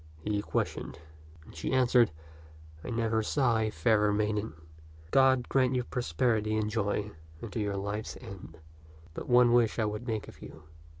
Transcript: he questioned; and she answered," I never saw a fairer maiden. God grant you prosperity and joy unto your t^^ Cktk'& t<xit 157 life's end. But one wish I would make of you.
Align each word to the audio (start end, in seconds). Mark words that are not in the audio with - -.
he 0.17 0.41
questioned; 0.41 0.97
and 1.45 1.55
she 1.55 1.71
answered," 1.71 2.09
I 2.83 2.89
never 2.89 3.21
saw 3.21 3.59
a 3.59 3.69
fairer 3.69 4.11
maiden. 4.11 4.53
God 5.11 5.47
grant 5.47 5.75
you 5.75 5.83
prosperity 5.83 6.57
and 6.57 6.71
joy 6.71 7.11
unto 7.43 7.59
your 7.59 7.75
t^^ 7.75 7.77
Cktk'& 7.77 7.81
t<xit 7.81 7.83
157 7.83 7.83
life's 7.83 8.17
end. 8.17 8.57
But 9.13 9.29
one 9.29 9.53
wish 9.53 9.77
I 9.77 9.85
would 9.85 10.07
make 10.07 10.27
of 10.27 10.41
you. 10.41 10.63